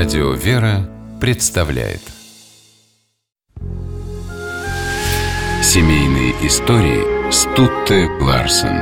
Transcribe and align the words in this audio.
Радио 0.00 0.32
«Вера» 0.32 0.88
представляет 1.20 2.00
Семейные 5.62 6.30
истории 6.40 7.30
Стутте 7.30 8.08
Ларсен 8.18 8.80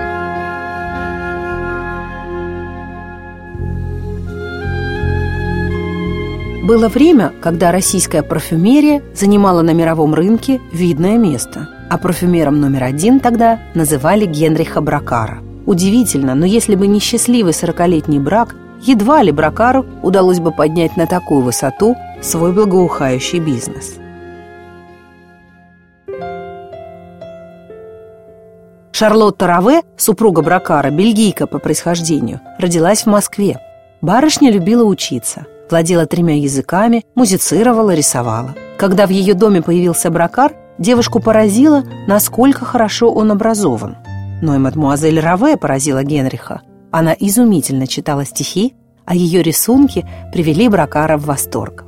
Было 6.64 6.86
время, 6.86 7.32
когда 7.40 7.72
российская 7.72 8.22
парфюмерия 8.22 9.02
занимала 9.12 9.62
на 9.62 9.72
мировом 9.72 10.14
рынке 10.14 10.60
видное 10.72 11.18
место, 11.18 11.68
а 11.90 11.98
парфюмером 11.98 12.60
номер 12.60 12.84
один 12.84 13.18
тогда 13.18 13.58
называли 13.74 14.24
Генриха 14.24 14.80
Бракара. 14.80 15.40
Удивительно, 15.66 16.36
но 16.36 16.46
если 16.46 16.76
бы 16.76 16.86
не 16.86 17.00
счастливый 17.00 17.54
сорокалетний 17.54 18.20
брак, 18.20 18.54
едва 18.80 19.22
ли 19.22 19.32
Бракару 19.32 19.86
удалось 20.02 20.40
бы 20.40 20.52
поднять 20.52 20.96
на 20.96 21.06
такую 21.06 21.42
высоту 21.42 21.96
свой 22.20 22.52
благоухающий 22.52 23.38
бизнес. 23.38 23.96
Шарлотта 28.92 29.46
Раве, 29.46 29.82
супруга 29.96 30.42
Бракара, 30.42 30.90
бельгийка 30.90 31.46
по 31.46 31.60
происхождению, 31.60 32.40
родилась 32.58 33.02
в 33.02 33.06
Москве. 33.06 33.60
Барышня 34.00 34.50
любила 34.50 34.82
учиться, 34.82 35.46
владела 35.70 36.06
тремя 36.06 36.36
языками, 36.36 37.04
музицировала, 37.14 37.94
рисовала. 37.94 38.56
Когда 38.76 39.06
в 39.06 39.10
ее 39.10 39.34
доме 39.34 39.62
появился 39.62 40.10
Бракар, 40.10 40.52
девушку 40.78 41.20
поразило, 41.20 41.84
насколько 42.08 42.64
хорошо 42.64 43.12
он 43.12 43.30
образован. 43.30 43.96
Но 44.42 44.56
и 44.56 44.58
мадмуазель 44.58 45.20
Раве 45.20 45.56
поразила 45.56 46.02
Генриха. 46.02 46.62
Она 46.90 47.14
изумительно 47.18 47.86
читала 47.86 48.24
стихи, 48.24 48.74
а 49.04 49.14
ее 49.14 49.42
рисунки 49.42 50.06
привели 50.32 50.68
Бракара 50.68 51.16
в 51.16 51.26
восторг. 51.26 51.84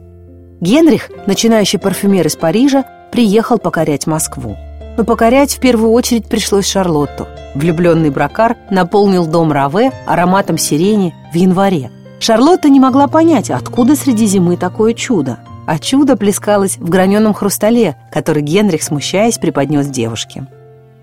Генрих, 0.60 1.10
начинающий 1.26 1.78
парфюмер 1.78 2.26
из 2.26 2.36
Парижа, 2.36 2.84
приехал 3.12 3.58
покорять 3.58 4.06
Москву. 4.06 4.56
Но 4.96 5.04
покорять 5.04 5.54
в 5.54 5.60
первую 5.60 5.92
очередь 5.92 6.26
пришлось 6.26 6.66
Шарлотту. 6.66 7.26
Влюбленный 7.54 8.10
Бракар 8.10 8.56
наполнил 8.70 9.26
дом 9.26 9.52
Раве 9.52 9.92
ароматом 10.06 10.58
сирени 10.58 11.14
в 11.32 11.36
январе. 11.36 11.90
Шарлотта 12.20 12.68
не 12.68 12.80
могла 12.80 13.06
понять, 13.06 13.50
откуда 13.50 13.96
среди 13.96 14.26
зимы 14.26 14.56
такое 14.56 14.92
чудо. 14.92 15.38
А 15.66 15.78
чудо 15.78 16.16
плескалось 16.16 16.76
в 16.76 16.88
граненом 16.90 17.32
хрустале, 17.32 17.96
который 18.12 18.42
Генрих, 18.42 18.82
смущаясь, 18.82 19.38
преподнес 19.38 19.86
девушке. 19.86 20.46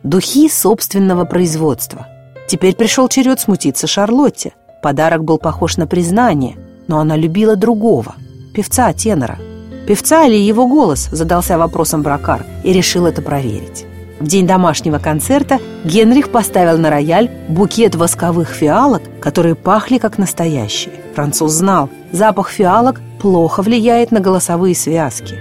Духи 0.03 0.49
собственного 0.49 1.25
производства. 1.25 2.07
Теперь 2.47 2.75
пришел 2.75 3.09
черед 3.09 3.39
смутиться 3.39 3.87
Шарлотте. 3.87 4.53
Подарок 4.81 5.23
был 5.23 5.37
похож 5.37 5.75
на 5.77 5.85
признание, 5.85 6.55
но 6.87 6.99
она 6.99 7.17
любила 7.17 7.55
другого– 7.55 8.15
певца-тенора. 8.55 9.37
Певца 9.85 10.25
или 10.25 10.35
его 10.35 10.67
голос, 10.67 11.09
задался 11.11 11.57
вопросом 11.57 12.03
Бракар 12.03 12.45
и 12.63 12.71
решил 12.71 13.05
это 13.05 13.21
проверить. 13.21 13.85
В 14.19 14.27
день 14.27 14.47
домашнего 14.47 14.97
концерта 14.97 15.59
Генрих 15.83 16.31
поставил 16.31 16.77
на 16.77 16.89
рояль 16.89 17.29
букет 17.49 17.95
восковых 17.95 18.49
фиалок, 18.49 19.03
которые 19.21 19.55
пахли 19.55 19.97
как 19.97 20.17
настоящие. 20.17 20.93
Француз 21.15 21.51
знал, 21.51 21.89
запах 22.11 22.49
фиалок 22.49 23.01
плохо 23.21 23.61
влияет 23.61 24.11
на 24.11 24.19
голосовые 24.19 24.75
связки. 24.75 25.35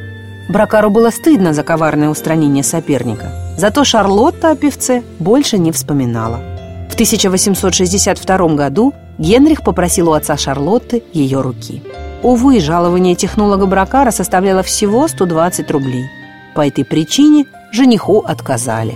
Бракару 0.49 0.91
было 0.91 1.11
стыдно 1.11 1.53
за 1.53 1.63
коварное 1.63 2.09
устранение 2.09 2.63
соперника. 2.63 3.33
Зато 3.57 3.85
Шарлотта 3.85 4.51
о 4.51 4.57
певце 4.57 5.03
больше 5.19 5.59
не 5.59 5.73
вспоминала. 5.73 6.56
В 6.97 6.99
1862 6.99 8.55
году 8.55 8.95
Генрих 9.19 9.63
попросил 9.63 10.09
у 10.09 10.13
отца 10.15 10.39
Шарлотты 10.39 11.03
ее 11.13 11.43
руки. 11.43 11.83
Увы, 12.23 12.59
жалование 12.59 13.15
технолога 13.15 13.67
Бракара 13.67 14.11
составляло 14.11 14.63
всего 14.63 15.07
120 15.07 15.71
рублей. 15.73 16.07
По 16.55 16.67
этой 16.67 16.87
причине 16.87 17.45
жениху 17.71 18.21
отказали. 18.21 18.95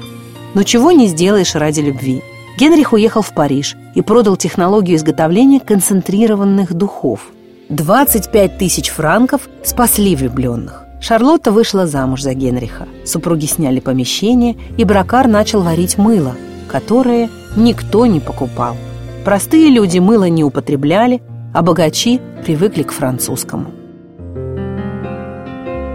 Но 0.55 0.63
чего 0.63 0.93
не 0.93 1.09
сделаешь 1.09 1.55
ради 1.55 1.81
любви. 1.81 2.23
Генрих 2.59 2.95
уехал 2.95 3.21
в 3.21 3.35
Париж 3.35 3.77
и 3.95 4.01
продал 4.01 4.39
технологию 4.39 4.97
изготовления 4.97 5.61
концентрированных 5.61 6.73
духов. 6.73 7.27
25 7.69 8.57
тысяч 8.57 8.89
франков 8.89 9.43
спасли 9.63 10.17
влюбленных. 10.17 10.85
Шарлотта 11.03 11.53
вышла 11.53 11.87
замуж 11.87 12.23
за 12.23 12.33
Генриха. 12.33 12.89
Супруги 13.05 13.45
сняли 13.45 13.81
помещение, 13.81 14.57
и 14.79 14.85
Бракар 14.85 15.29
начал 15.29 15.61
варить 15.61 15.99
мыло, 15.99 16.35
которое 16.71 17.29
никто 17.57 18.07
не 18.07 18.21
покупал. 18.21 18.77
Простые 19.25 19.71
люди 19.71 19.99
мыло 19.99 20.29
не 20.29 20.45
употребляли, 20.45 21.21
а 21.53 21.63
богачи 21.63 22.21
привыкли 22.45 22.85
к 22.85 22.93
французскому. 22.93 23.73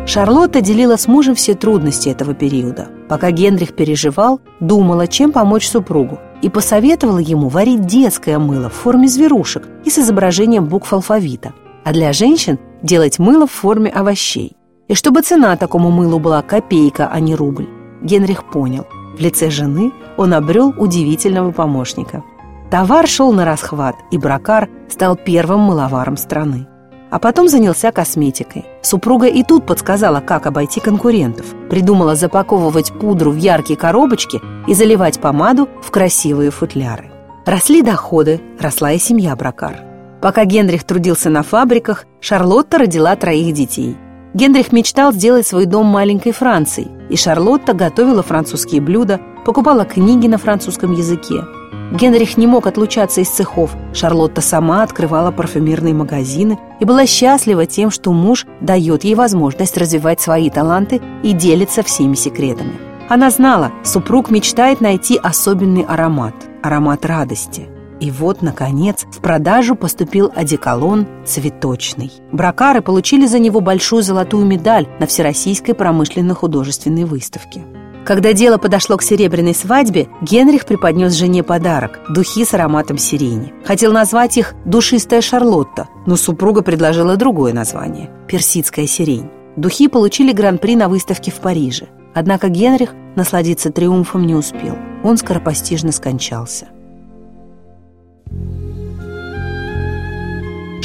Шарлотта 0.06 0.62
делила 0.62 0.97
с 0.97 1.08
мужем 1.08 1.34
все 1.34 1.56
трудности 1.56 2.09
этого 2.09 2.35
периода. 2.35 2.90
Пока 3.09 3.31
Генрих 3.31 3.74
переживал, 3.74 4.40
думала, 4.59 5.08
чем 5.08 5.31
помочь 5.31 5.68
супругу, 5.68 6.19
и 6.44 6.50
посоветовала 6.50 7.18
ему 7.18 7.47
варить 7.50 7.88
детское 7.88 8.38
мыло 8.38 8.69
в 8.69 8.74
форме 8.74 9.08
зверушек 9.08 9.68
и 9.84 9.90
с 9.90 9.97
изображением 9.97 10.66
букв 10.66 10.94
алфавита, 10.94 11.53
а 11.84 11.94
для 11.94 12.14
женщин 12.14 12.59
делать 12.84 13.18
мыло 13.18 13.47
в 13.47 13.52
форме 13.52 13.90
овощей. 13.90 14.56
И 14.88 14.94
чтобы 14.94 15.22
цена 15.22 15.56
такому 15.58 15.90
мылу 15.90 16.19
была 16.19 16.44
копейка, 16.44 17.08
а 17.12 17.19
не 17.19 17.34
рубль. 17.34 17.68
Генрих 18.03 18.44
понял. 18.44 18.85
В 19.16 19.20
лице 19.20 19.50
жены 19.50 19.94
он 20.18 20.34
обрел 20.34 20.74
удивительного 20.78 21.52
помощника. 21.52 22.24
Товар 22.70 23.08
шел 23.08 23.31
на 23.31 23.46
расхват, 23.46 23.96
и 24.12 24.18
Бракар 24.18 24.70
стал 24.90 25.16
первым 25.16 25.62
мыловаром 25.62 26.18
страны. 26.18 26.68
А 27.12 27.20
потом 27.20 27.48
занялся 27.48 27.92
косметикой. 27.94 28.66
Супруга 28.81 29.28
и 29.28 29.44
тут 29.44 29.66
подсказала, 29.66 30.20
как 30.20 30.48
обойти 30.48 30.81
конкурентов. 30.81 31.46
Придумала 31.70 32.16
запаковывать 32.16 32.92
пудру 32.92 33.31
в 33.31 33.38
яркие 33.38 33.78
коробочки 33.80 34.42
и 34.68 34.74
заливать 34.74 35.22
помаду 35.22 35.70
в 35.82 35.92
красивые 35.92 36.52
футляры. 36.52 37.06
Росли 37.46 37.82
доходы, 37.82 38.42
росла 38.59 38.92
и 38.92 39.00
семья 39.00 39.36
Бракар. 39.36 39.78
Пока 40.22 40.44
Генрих 40.44 40.84
трудился 40.84 41.30
на 41.30 41.44
фабриках, 41.44 42.06
Шарлотта 42.20 42.80
родила 42.80 43.16
троих 43.16 43.53
детей. 43.53 43.96
Генрих 44.34 44.74
мечтал 44.74 45.14
сделать 45.14 45.47
свой 45.47 45.66
дом 45.66 45.86
маленькой 45.86 46.34
Францией, 46.34 46.90
и 47.09 47.16
Шарлотта 47.16 47.73
готовила 47.73 48.23
французские 48.23 48.81
блюда, 48.81 49.19
покупала 49.45 49.85
книги 49.85 50.27
на 50.27 50.38
французском 50.38 50.91
языке. 50.91 51.43
Генрих 51.91 52.38
не 52.38 52.47
мог 52.47 52.66
отлучаться 52.67 53.21
из 53.21 53.29
цехов. 53.29 53.75
Шарлотта 53.93 54.41
сама 54.41 54.83
открывала 54.83 55.31
парфюмерные 55.31 55.93
магазины 55.93 56.57
и 56.79 56.85
была 56.85 57.05
счастлива 57.05 57.66
тем, 57.66 57.91
что 57.91 58.11
муж 58.11 58.45
дает 58.59 59.03
ей 59.03 59.16
возможность 59.16 59.77
развивать 59.77 60.19
свои 60.19 60.49
таланты 60.49 61.01
и 61.23 61.31
делится 61.33 61.83
всеми 61.83 62.16
секретами. 62.16 62.73
Она 63.07 63.29
знала, 63.29 63.72
супруг 63.83 64.31
мечтает 64.31 64.81
найти 64.81 65.19
особенный 65.22 65.83
аромат– 65.83 66.33
аромат 66.63 67.05
радости– 67.05 67.69
и 68.00 68.11
вот, 68.11 68.41
наконец, 68.41 69.06
в 69.11 69.22
продажу 69.22 69.75
поступил 69.75 70.31
одеколон 70.35 71.07
«Цветочный». 71.25 72.11
Бракары 72.31 72.81
получили 72.81 73.25
за 73.25 73.39
него 73.39 73.61
большую 73.61 74.03
золотую 74.03 74.45
медаль 74.45 74.88
на 75.00 75.07
Всероссийской 75.07 75.73
промышленно-художественной 75.73 77.05
выставке. 77.05 77.63
Когда 78.05 78.34
дело 78.34 78.57
подошло 78.57 78.97
к 78.97 79.01
серебряной 79.01 79.55
свадьбе, 79.55 80.07
Генрих 80.22 80.66
преподнес 80.66 81.13
жене 81.13 81.41
подарок– 81.41 82.01
духи 82.09 82.45
с 82.45 82.53
ароматом 82.53 83.00
сирени. 83.00 83.51
Хотел 83.66 83.91
назвать 83.94 84.38
их 84.38 84.53
«Душистая 84.63 85.22
Шарлотта», 85.22 85.88
но 86.05 86.16
супруга 86.16 86.61
предложила 86.61 87.16
другое 87.16 87.51
название– 87.51 88.11
«Персидская 88.28 88.85
сирень». 88.85 89.31
Духи 89.55 89.88
получили 89.88 90.34
гран-при 90.34 90.75
на 90.75 90.88
выставке 90.88 91.31
в 91.31 91.35
Париже. 91.35 91.88
Однако 92.13 92.50
Генрих 92.50 92.91
насладиться 93.16 93.72
триумфом 93.72 94.28
не 94.28 94.35
успел. 94.35 94.78
Он 95.03 95.17
скоропостижно 95.17 95.91
скончался. 95.91 96.67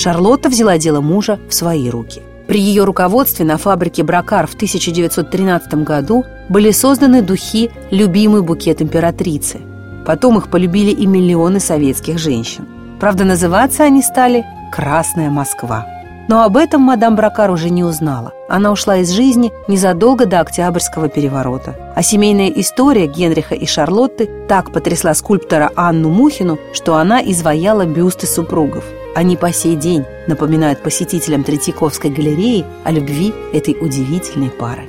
Шарлотта 0.00 0.48
взяла 0.48 0.78
дело 0.78 1.02
мужа 1.02 1.38
в 1.46 1.52
свои 1.52 1.90
руки. 1.90 2.22
При 2.48 2.58
ее 2.58 2.84
руководстве 2.84 3.44
на 3.44 3.58
фабрике 3.58 4.02
«Бракар» 4.02 4.46
в 4.46 4.54
1913 4.54 5.74
году 5.84 6.24
были 6.48 6.70
созданы 6.70 7.20
духи 7.20 7.70
«Любимый 7.90 8.40
букет 8.40 8.80
императрицы». 8.80 9.60
Потом 10.06 10.38
их 10.38 10.48
полюбили 10.48 10.90
и 10.90 11.04
миллионы 11.04 11.60
советских 11.60 12.18
женщин. 12.18 12.66
Правда, 12.98 13.24
называться 13.24 13.84
они 13.84 14.00
стали 14.00 14.46
«Красная 14.72 15.28
Москва». 15.28 15.86
Но 16.28 16.44
об 16.44 16.56
этом 16.56 16.80
мадам 16.80 17.14
Бракар 17.14 17.50
уже 17.50 17.68
не 17.68 17.84
узнала. 17.84 18.32
Она 18.48 18.72
ушла 18.72 18.98
из 18.98 19.10
жизни 19.10 19.52
незадолго 19.68 20.24
до 20.24 20.40
Октябрьского 20.40 21.10
переворота. 21.10 21.74
А 21.94 22.02
семейная 22.02 22.48
история 22.48 23.06
Генриха 23.06 23.54
и 23.54 23.66
Шарлотты 23.66 24.30
так 24.48 24.72
потрясла 24.72 25.12
скульптора 25.12 25.70
Анну 25.76 26.08
Мухину, 26.08 26.58
что 26.72 26.94
она 26.96 27.20
изваяла 27.20 27.84
бюсты 27.84 28.26
супругов– 28.26 28.84
они 29.14 29.36
по 29.36 29.52
сей 29.52 29.76
день 29.76 30.04
напоминают 30.26 30.82
посетителям 30.82 31.44
Третьяковской 31.44 32.10
галереи 32.10 32.64
о 32.84 32.92
любви 32.92 33.32
этой 33.52 33.76
удивительной 33.80 34.50
пары. 34.50 34.84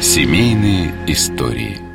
Семейные 0.00 0.92
истории– 1.06 1.80